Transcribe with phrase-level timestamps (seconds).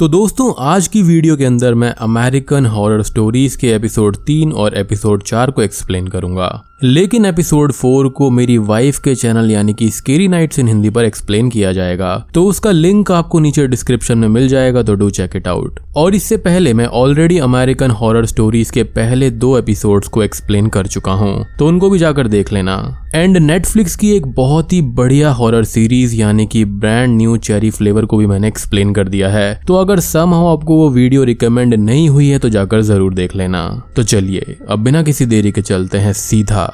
[0.00, 4.76] तो दोस्तों, आज की वीडियो के अंदर मैं अमेरिकन हॉरर स्टोरीज के एपिसोड तीन और
[4.76, 9.88] एपिसोड चार को एक्सप्लेन करूँगा। लेकिन एपिसोड फोर को मेरी वाइफ के चैनल यानी कि
[9.90, 14.28] स्केरी नाइट्स इन हिंदी पर एक्सप्लेन किया जाएगा। तो उसका लिंक आपको नीचे डिस्क्रिप्शन में
[14.28, 18.70] मिल जाएगा तो डू चेक इट आउट और इससे पहले मैं ऑलरेडी अमेरिकन हॉरर स्टोरीज
[18.70, 22.76] के पहले दो एपिसोड्स को एक्सप्लेन कर चुका हूँ। तो उनको भी जाकर देख लेना।
[23.14, 28.04] एंड नेटफ्लिक्स की एक बहुत ही बढ़िया हॉरर सीरीज़ यानी कि ब्रांड न्यू चेरी फ्लेवर
[28.04, 31.74] को भी मैंने एक्सप्लेन कर दिया है। तो अगर सम हो आपको वो वीडियो रिकमेंड
[31.74, 35.62] नहीं हुई है तो जाकर ज़रूर देख लेना। तो चलिए, अब बिना किसी देरी के
[35.62, 36.67] चलते हैं सीधा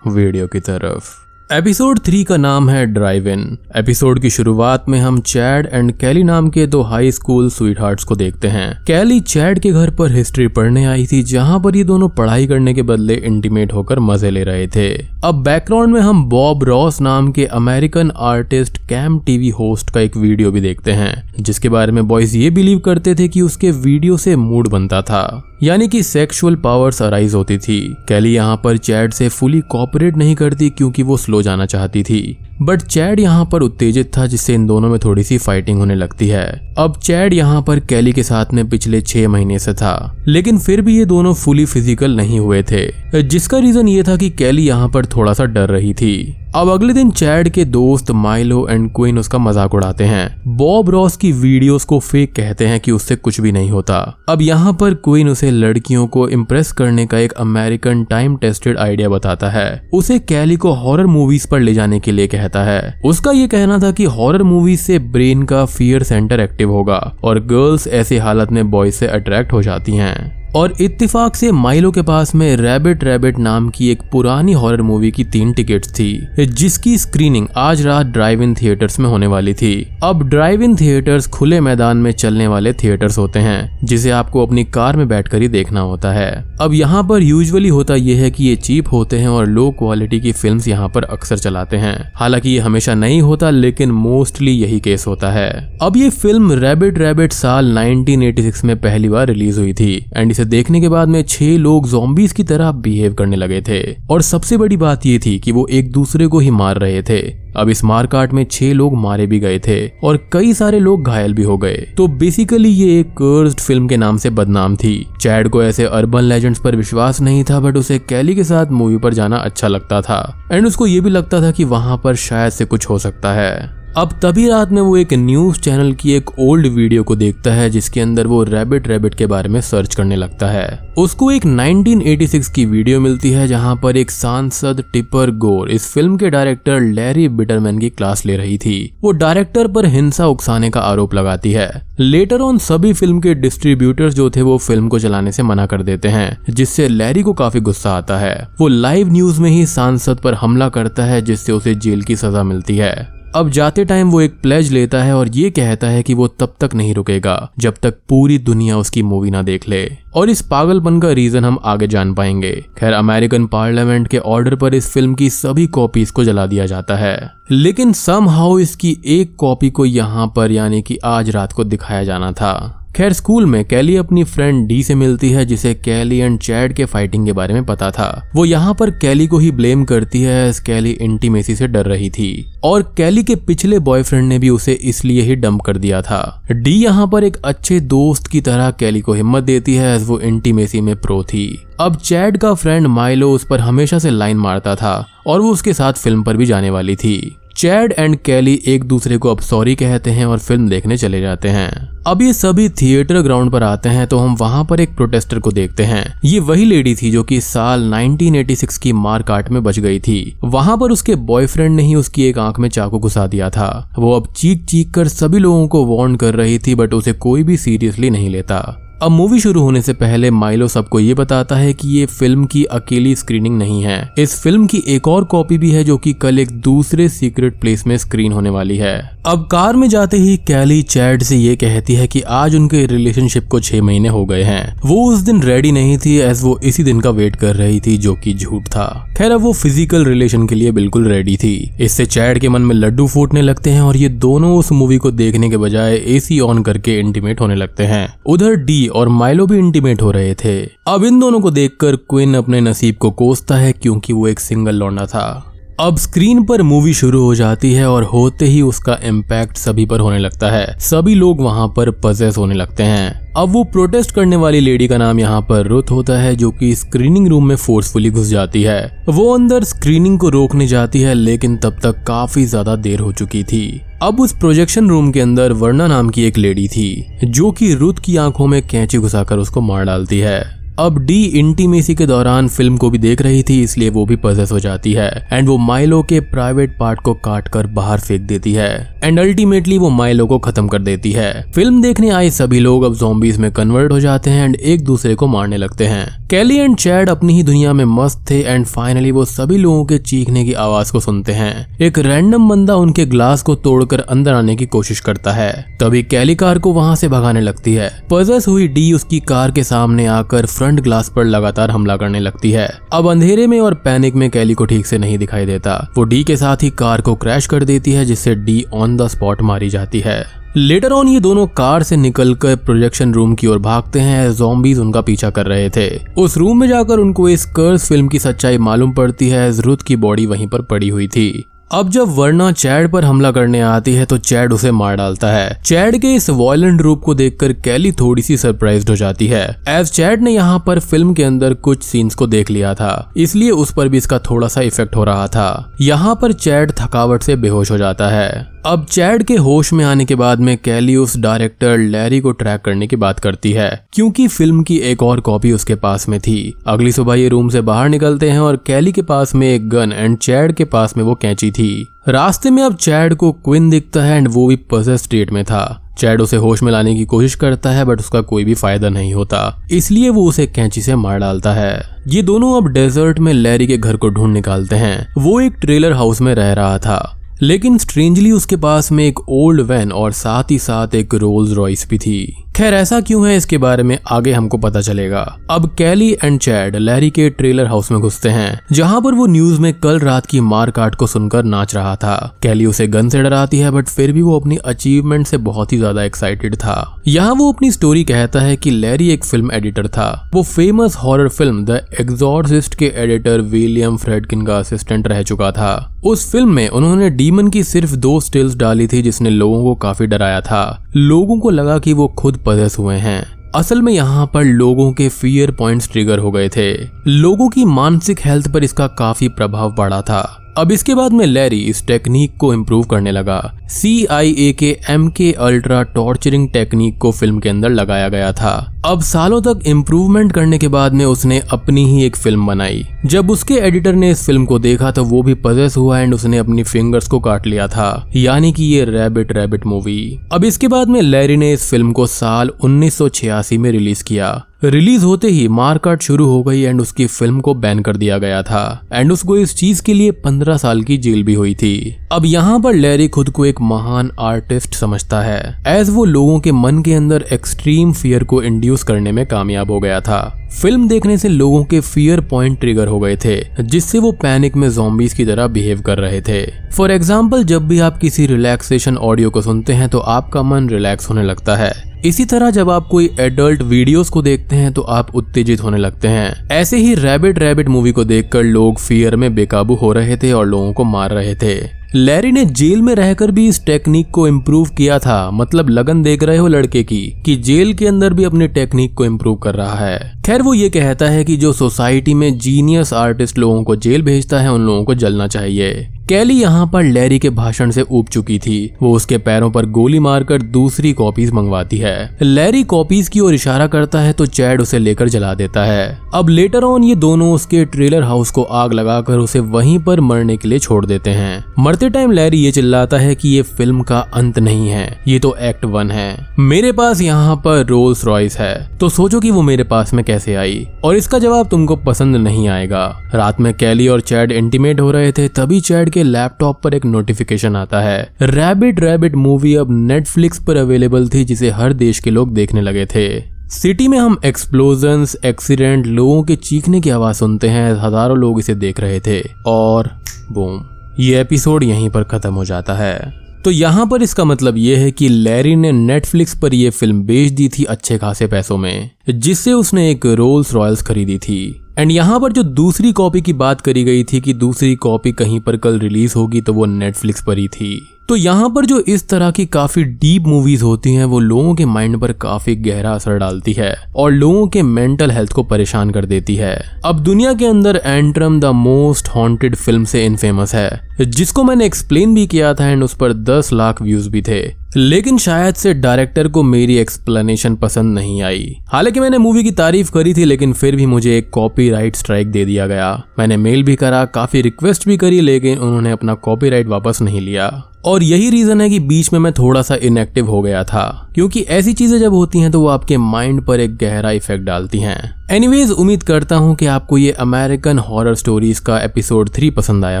[0.06, 5.20] वीडियो की तरफ़। एपिसोड थ्री का नाम है ड्राइव इन एपिसोड की शुरुआत में हम
[5.20, 9.58] चैड एंड कैली नाम के दो हाई स्कूल स्वीट हार्ट को देखते हैं। कैली चैड
[9.58, 13.14] के घर पर हिस्ट्री पढ़ने आई थी, जहाँ पर ये दोनों पढ़ाई करने के बदले
[13.14, 18.12] इंटीमेट होकर मज़े ले रहे थे। अब बैकग्राउंड में हम बॉब रॉस नाम के American
[18.16, 22.50] artist cum TV host का एक वीडियो भी देखते हैं, जिसके बारे में बॉयज़ ये
[22.50, 27.34] बिलीव करते थे कि उसके वीडियो से मूड बनता था। यानी कि सेक्सुअल पावर्स अराइज
[27.34, 31.66] होती थी। कैली यहाँ पर चैड से फुली कॉपरेट नहीं करती क्योंकि वो स्लो जाना
[31.66, 35.78] चाहती थी। बट चैड यहाँ पर उत्तेजित था, जिससे इन दोनों में थोड़ी सी फाइटिंग
[35.78, 36.46] होने लगती है।
[36.78, 40.80] अब चैड यहाँ पर कैली के साथ में पिछले छह महीने से था। लेकिन फिर
[40.80, 44.88] भी ये दोनों फुली फ़िज़िकल नहीं हुए थे। जिसका रीजन ये था कि कैली यहाँ
[44.88, 49.18] पर थोड़ा सा डर रही थी। अब अगले दिन चैड के दोस्त माइलो एंड क्वीन
[49.18, 53.40] उसका मज़ाक उड़ाते हैं। बॉब रॉस की वीडियोस को फेक कहते हैं कि उससे कुछ
[53.40, 53.98] भी नहीं होता।
[54.28, 59.08] अब यहाँ पर क्वीन उसे लड़कियों को इम्प्रेस करने का एक अमेरिकन टाइम टेस्टेड आइडिया
[59.08, 63.30] बताता है। उसे कैली को हॉरर मूवीज़ पर ले जाने के लिए कहता है। उसका
[63.30, 67.88] ये कहना था कि हॉरर मूवीज़ से ब्रेन का फियर सेंटर एक्टिव होगा और गर्ल्स
[67.88, 72.34] ऐसी हालत में बॉयज़ से अट्रैक्ट हो जाती हैं। और इत्तेफाक से माइलो के पास
[72.34, 77.46] में रैबिट रैबिट नाम की एक पुरानी हॉरर मूवी की तीन टिकट्स थी, जिसकी स्क्रीनिंग
[77.56, 81.96] आज रात ड्राइव इन थिएटर्स में होने वाली थी। अब ड्राइव इन थिएटर्स खुले मैदान
[81.96, 86.12] में चलने वाले थिएटर्स होते हैं, जिसे आपको अपनी कार में बैठकर ही देखना होता
[86.12, 89.70] है। अब यहाँ पर यूजुअली होता यह है कि ये चीप होते हैं और लो
[89.70, 94.52] क्वालिटी की फ़िल्म यहाँ पर अक्सर चलाते हैं। हालाँकि ये हमेशा नहीं होता, लेकिन मोस्टली
[94.52, 99.60] यही केस होता है। अब ये फ़िल्म रैबिट रैबिट साल 1986 में पहली बार रिलीज़
[99.60, 103.36] हुई थी एंड इसे देखने के बाद में छह लोग जोम्बीज की तरह बिहेव करने
[103.36, 103.78] लगे थे।
[104.10, 107.18] और सबसे बड़ी बात ये थी कि वो एक दूसरे को ही मार रहे थे।
[107.56, 111.34] अब इस मारकाट में छह लोग मारे भी गए थे और कई सारे लोग घायल
[111.34, 115.48] भी हो गए। तो बेसिकली ये एक कर्स्ड फ़िल्म के नाम से बदनाम थी। चैड
[115.48, 119.14] को ऐसे अर्बन लेजेंड्स पर विश्वास नहीं था बट उसे कैली के साथ मूवी पर
[119.14, 122.64] जाना अच्छा लगता था। एंड उसको ये भी लगता था कि वहाँ पर शायद से
[122.64, 126.66] कुछ हो सकता है। अब तभी रात में वो एक न्यूज़ चैनल की एक ओल्ड
[126.66, 130.46] वीडियो को देखता है, जिसके अंदर वो रैबिट रैबिट के बारे में सर्च करने लगता
[130.46, 135.92] है। उसको एक 1986 की वीडियो मिलती है, जहाँ पर एक सांसद टिपर गोर इस
[135.92, 140.70] फ़िल्म के डायरेक्टर लैरी बिटरमैन की क्लास ले रही थी। वो डायरेक्टर पर हिंसा उकसाने
[140.70, 144.98] का आरोप लगाती है। लेटर ऑन सभी फ़िल्म के डिस्ट्रीब्यूटर्स जो थे, वो फ़िल्म को
[144.98, 149.12] चलाने से मना कर देते हैं, जिससे लैरी को काफ़ी गुस्सा आता है। वो लाइव
[149.12, 153.17] न्यूज़ में ही सांसद पर हमला करता है, जिससे उसे जेल की सजा मिलती है।
[153.34, 156.54] अब जाते टाइम वो एक प्लेज लेता है और ये कहता है कि वो तब
[156.60, 161.00] तक नहीं रुकेगा, जब तक पूरी दुनिया उसकी मूवी ना देख ले। और इस पागलपन
[161.00, 165.30] का रीजन हम आगे जान पाएँगे। खैर अमेरिकन पार्लियामेंट के ऑर्डर पर इस फ़िल्म की
[165.30, 170.52] सभी कॉपीज को जला दिया जाता है। लेकिन सम इसकी एक कॉपी को यहाँ पर
[170.52, 174.82] यानी कि आज रात को दिखाया जाना था। खैर, स्कूल में कैली अपनी फ्रेंड डी
[174.82, 178.44] से मिलती है, जिसे कैली एंड चैड के फाइटिंग के बारे में पता था। वो
[178.44, 182.82] यहाँ पर कैली को ही ब्लेम करती है कैली इंटीमेसी से डर रही थी। और
[182.96, 187.06] कैली के पिछले बॉयफ्रेंड ने भी उसे इसलिए ही डंप कर दिया था। डी यहाँ
[187.06, 191.22] पर एक अच्छे दोस्त की तरह कैली को हिम्मत देती है वो इंटीमेसी में प्रो
[191.24, 191.48] थी।
[191.80, 195.72] अब चैड का फ्रेंड माइलो उस पर हमेशा से लाइन मारता था, और वो उसके
[195.74, 199.74] साथ फ़िल्म पर भी जाने वाली थी। चैड एंड कैली एक दूसरे को अब सॉरी
[199.74, 201.70] कहते हैं और फ़िल्म देखने चले जाते हैं।
[202.06, 205.52] अब ये सभी थिएटर ग्राउंड पर आते हैं तो हम वहाँ पर एक प्रोटेस्टर को
[205.52, 209.78] देखते हैं। ये वही लेडी थी जो कि साल 1986 की मार काट में बच
[209.78, 213.50] गई थी। वहाँ पर उसके बॉयफ्रेंड ने ही उसकी एक आँख में चाकू घुसा दिया
[213.50, 217.12] था। वो अब चीख चीख कर सभी लोगों को वार्न कर रही थी, बट उसे
[217.12, 221.56] कोई भी सीरियसली नहीं लेता। अब मूवी शुरू होने से पहले माइलो सबको ये बताता
[221.56, 225.58] है कि ये फ़िल्म की अकेली स्क्रीनिंग नहीं है। इस फ़िल्म की एक और कॉपी
[225.58, 229.46] भी है जो कि कल एक दूसरे सीक्रेट प्लेस में स्क्रीन होने वाली है। अब
[229.46, 233.60] कार में जाते ही कैली चैड से ये कहती है कि आज उनके रिलेशनशिप को
[233.60, 237.00] छह महीने हो गए हैं। वो उस दिन रेडी नहीं थी एज वो इसी दिन
[237.00, 238.86] का वेट कर रही थी जो कि झूठ था।
[239.18, 242.74] खैर, अब वो फ़िज़िकल रिलेशन के लिए बिल्कुल रेडी थी। इससे चैड के मन में
[242.74, 246.62] लड्डू फूटने लगते हैं और ये दोनों उस मूवी को देखने के बजाय एसी ऑन
[246.62, 250.58] करके इंटीमेट होने लगते हैं। उधर डी और माइलो भी इंटीमेट हो रहे थे।
[250.88, 254.74] अब इन दोनों को देखकर क्विन अपने नसीब को कोसता है क्योंकि वो एक सिंगल
[254.74, 255.44] लौंडा था।
[255.80, 260.00] अब स्क्रीन पर मूवी शुरू हो जाती है और होते ही उसका इम्पैक्ट सभी पर
[260.00, 264.36] होने लगता है। सभी लोग वहाँ पर पजेस होने लगते हैं। अब वो प्रोटेस्ट करने
[264.36, 268.10] वाली लेडी का नाम यहाँ पर रुथ होता है, जो कि स्क्रीनिंग रूम में फोर्सफुली
[268.10, 272.76] घुस जाती है। वो अंदर स्क्रीनिंग को रोकने जाती है, लेकिन तब तक काफ़ी ज़्यादा
[272.76, 276.68] देर हो चुकी थी। अब उस प्रोजेक्शन रूम के अंदर वर्णा नाम की एक लेडी
[276.68, 281.22] थी, जो कि रुद की आँखों में कैंची घुसाकर उसको मार डालती है। अब डी
[281.34, 284.92] इंटीमेसी के दौरान फ़िल्म को भी देख रही थी, इसलिए वो भी पजेस हो जाती
[284.92, 288.68] है। एंड वो माइलो के प्राइवेट पार्ट को काट कर बाहर फेंक देती है।
[289.04, 292.94] एंड अल्टीमेटली वो माइलो को खत्म कर देती है। फ़िल्म देखने आए सभी लोग अब
[292.94, 296.76] जोम्बीज में कन्वर्ट हो जाते हैं एंड एक दूसरे को मारने लगते हैं। कैली एंड
[296.76, 300.52] चैड अपनी ही दुनिया में मस्त थे एंड फाइनली वो सभी लोगों के चीखने की
[300.52, 305.00] आवाज़ को सुनते हैं। एक रैंडम बंदा उनके ग्लास को तोड़कर अंदर आने की कोशिश
[305.00, 309.20] करता है। तभी कैली कार को वहाँ से भगाने लगती है। पजेस हुई डी उसकी
[309.20, 313.46] कार के सामने आकर फ्रंट फ्रंट ग्लास पर लगातार हमला करने लगती है। अब अंधेरे
[313.46, 316.62] में और पैनिक में कैली को ठीक से नहीं दिखाई देता। वो डी के साथ
[316.62, 320.24] ही कार को क्रैश कर देती है, जिससे डी ऑन द स्पॉट मारी जाती है।
[320.56, 325.00] लेटर ऑन ये दोनों कार से निकलकर प्रोजेक्शन रूम की ओर भागते हैं जोम्बीज उनका
[325.00, 325.88] पीछा कर रहे थे।
[326.18, 329.96] उस रूम में जाकर उनको इस कर्स फ़िल्म की सच्चाई मालूम पड़ती है रुत की
[329.96, 334.04] बॉडी वहीं पर पड़ी हुई थी। अब जब वर्ना चैड पर हमला करने आती है
[334.06, 338.22] तो चैड उसे मार डालता है। चैड के इस वॉयलेंट रूप को देखकर कैली थोड़ी
[338.22, 342.14] सी सरप्राइज़ हो जाती है। एज चैड ने यहाँ पर फ़िल्म के अंदर कुछ सीन्स
[342.14, 345.74] को देख लिया था, इसलिए उस पर भी इसका थोड़ा सा इफ़ेक्ट हो रहा था।
[345.80, 350.04] यहाँ पर चैड थकावट से बेहोश हो जाता है। अब चैड के होश में आने
[350.04, 354.26] के बाद में कैली उस डायरेक्टर लैरी को ट्रैक करने की बात करती है, क्योंकि
[354.28, 357.88] फ़िल्म की एक और कॉपी उसके पास में थी। अगली सुबह ये रूम से बाहर
[357.88, 361.14] निकलते हैं और कैली के पास में एक गन एंड चैड के पास में वो
[361.14, 365.32] कैंची थी। रास्ते में अब चैड को क्विन दिखता है एंड वो भी पजेस स्टेट
[365.32, 368.54] में था। चैड उसे होश में लाने की कोशिश करता है बट उसका कोई भी
[368.54, 373.18] फ़ायदा नहीं होता। इसलिए वो उसे कैंची से मार डालता है। ये दोनों अब डेजर्ट
[373.18, 376.78] में लैरी के घर को ढूंढ निकालते हैं। वो एक ट्रेलर हाउस में रह रहा
[376.78, 381.52] था। लेकिन स्ट्रेंजली उसके पास में एक ओल्ड वैन और साथ ही साथ एक रोल्स
[381.52, 385.20] रॉयस भी थी। खैर, ऐसा क्यों है इसके बारे में आगे हमको पता चलेगा।
[385.50, 389.60] अब कैली एंड चैड लैरी के ट्रेलर हाउस में घुसते हैं, जहाँ पर वो न्यूज़
[389.60, 393.22] में कल रात की मार काट को सुनकर नाच रहा था। कैली उसे गन से
[393.22, 397.34] डराती है, बट फिर भी वो अपनी अचीवमेंट से बहुत ही ज़्यादा एक्साइटेड था। यहाँ
[397.34, 401.64] वो अपनी स्टोरी कहता है कि लैरी एक फ़िल्म एडिटर था। वो famous horror film
[401.64, 407.08] the exorcist के एडिटर विलियम फ्रेडकिन का असिस्टेंट रह चुका था। उस फ़िल्म में उन्होंने
[407.10, 411.50] डीमन की सिर्फ़ दो स्टिल्स डाली थी, जिसने लोगों को काफ़ी डराया था। लोगों को
[411.50, 415.92] लगा कि वो खुद पदस हुए हैं। असल में यहाँ पर लोगों के फियर पॉइंट्स
[415.92, 416.74] ट्रिगर हो गए थे।
[417.06, 421.58] लोगों की मानसिक हेल्थ पर इसका काफ़ी प्रभाव पड़ा था। अब इसके बाद में लैरी
[421.62, 423.40] इस टेक्निक को इम्प्रूव करने लगा।
[423.70, 428.32] सी आई ए के M K ultra torturing technique को फ़िल्म के अंदर लगाया गया
[428.32, 428.54] था।
[428.86, 433.30] अब सालों तक इम्प्रूवमेंट करने के बाद में उसने अपनी ही एक फ़िल्म बनाई। जब
[433.30, 436.62] उसके एडिटर ने इस फ़िल्म को देखा तो वो भी पजेस हुआ एंड उसने अपनी
[436.64, 441.00] फिंगर्स को काट लिया था। यानी कि ये रैबिट रैबिट मूवी अब इसके बाद में
[441.02, 444.34] लैरी ने इस फ़िल्म को साल उन्नीस सौ छियासी में रिलीज़ किया।
[444.64, 448.42] रिलीज़ होते ही मारकाट शुरू हो गई एंड उसकी फ़िल्म को बैन कर दिया गया
[448.42, 452.24] था। एंड उसको इस चीज़ के लिए पंद्रह साल की जेल भी हुई थी। अब
[452.24, 456.82] यहाँ पर लैरी खुद को एक महान आर्टिस्ट समझता है। एज वो लोगों के मन
[456.82, 461.28] के अंदर एक्सट्रीम फियर को इंड्यूस करने में कामयाब हो गया था। फ़िल्म देखने से
[461.28, 465.46] लोगों के फियर पॉइंट ट्रिगर हो गए थे, जिससे वो पैनिक में जोम्बीज की तरह
[465.46, 466.40] बिहेव कर रहे थे।
[466.70, 471.10] फॉर एग्ज़ाम्पल जब भी आप किसी रिलैक्सेशन ऑडियो को सुनते हैं तो आपका मन रिलैक्स
[471.10, 471.72] होने लगता है।
[472.06, 476.08] इसी तरह जब आप कोई एडल्ट वीडियोस को देखते हैं तो आप उत्तेजित होने लगते
[476.08, 480.32] हैं। ऐसे ही रैबिट रैबिट मूवी को देखकर लोग फियर में बेकाबू हो रहे थे
[480.32, 484.28] और लोगों को मार रहे थे। लैरी ने जेल में रहकर भी इस टेक्निक को
[484.28, 488.24] इम्प्रूव किया था। मतलब लगन देख रहे हो लड़के की, कि जेल के अंदर भी
[488.24, 492.14] अपने टेक्निक को इम्प्रूव कर रहा है। खैर, वो ये कहता है कि जो सोसाइटी
[492.14, 496.66] में जीनियस आर्टिस्ट लोगों को जेल भेजता है, उन लोगों को जलना चाहिए। कैली यहाँ
[496.66, 500.92] पर लैरी के भाषण से ऊब चुकी थी। वो उसके पैरों पर गोली मारकर दूसरी
[500.92, 505.32] कॉपीज मंगवाती है। लैरी कॉपीज की ओर इशारा करता है तो चैड उसे लेकर जला
[505.34, 509.78] देता है। अब लेटर ऑन ये दोनों उसके ट्रेलर हाउस को आग लगाकर उसे वहीं
[509.78, 513.42] पर मरने के लिए छोड़ देते हैं। मरते टाइम लैरी ये चिल्लाता है कि ये
[513.42, 518.04] फ़िल्म का अंत नहीं है। ये तो एक्ट वन है। मेरे पास यहाँ पर रोल्स
[518.04, 521.76] रॉयस है। तो सोचो कि वो मेरे पास में कैसे आई। और इसका जवाब तुमको
[521.76, 526.04] पसंद नहीं आएगा। रात में कैली और चैड इंटीमेट हो रहे थे, तभी चैड के
[526.04, 531.50] लैपटॉप पर एक नोटिफिकेशन आता है। रैबिट रैबिट मूवी अब नेटफ्लिक्स पर अवेलेबल थी, जिसे
[531.50, 533.08] हर देश के लोग देखने लगे थे।
[533.50, 538.54] सिटी में हम एक्सप्लोजन एक्सीडेंट लोगों के चीखने की आवाज़ सुनते हैं, हज़ारों लोग इसे
[538.54, 539.90] देख रहे थे, और
[540.32, 540.60] बूम
[541.00, 542.98] ये एपिसोड यहीं पर खत्म हो जाता है।
[543.44, 547.32] तो यहाँ पर इसका मतलब ये है कि लैरी ने नेटफ्लिक्स पर यह फ़िल्म बेच
[547.32, 551.40] दी थी अच्छे खासे पैसों में, जिससे उसने एक रोल्स रॉयल्स खरीदी थी।
[551.78, 555.38] एंड यहाँ पर जो दूसरी कॉपी की बात करी गई थी कि दूसरी कॉपी कहीं
[555.40, 557.70] पर कल रिलीज़ होगी तो वो नेटफ्लिक्स पर ही थी।
[558.08, 561.64] तो यहाँ पर जो इस तरह की काफ़ी डीप मूवीज़ होती हैं, वो लोगों के
[561.64, 566.04] माइंड पर काफ़ी गहरा असर डालती है और लोगों के मेंटल हेल्थ को परेशान कर
[566.04, 566.54] देती है।
[566.84, 570.70] अब दुनिया के अंदर Antrum the most haunted film से इनफेमस है,
[571.00, 574.46] जिसको मैंने एक्सप्लेन भी किया था एंड उस पर 10 लाख व्यूज़ भी थे।
[574.76, 579.90] लेकिन शायद से डायरेक्टर को मेरी एक्सप्लेनेशन पसंद नहीं आई। हालाँकि मैंने मूवी की तारीफ़
[579.92, 583.76] करी थी, लेकिन फिर भी मुझे एक कॉपीराइट स्ट्राइक दे दिया गया। मैंने मेल भी
[583.76, 587.48] करा, काफ़ी रिक्वेस्ट भी करी, लेकिन उन्होंने अपना कॉपीराइट वापस नहीं लिया।
[587.84, 591.40] और यही रीजन है कि बीच में मैं थोड़ा सा इनएक्टिव हो गया था, क्योंकि
[591.40, 595.17] ऐसी चीज़ें जब होती हैं तो वो आपके माइंड पर एक गहरा इफ़ेक्ट डालती हैं।
[595.30, 600.00] एनीवेज उम्मीद करता हूँ कि आपको ये अमेरिकन हॉरर स्टोरीज का एपिसोड थ्री पसंद आया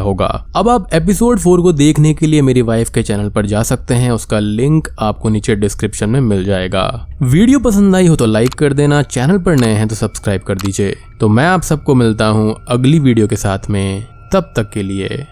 [0.00, 3.62] होगा। अब आप एपिसोड फोर को देखने के लिए मेरी वाइफ के चैनल पर जा
[3.62, 8.26] सकते हैं। उसका लिंक आपको नीचे डिस्क्रिप्शन में मिल जाएगा। वीडियो पसंद आई हो तो
[8.26, 11.94] लाइक कर देना। चैनल पर नए हैं तो सब्सक्राइब कर दीजिए। तो मैं आप सबको
[11.94, 15.26] मिलता हूँ अगली वीडियो के साथ में। तब तक के लिए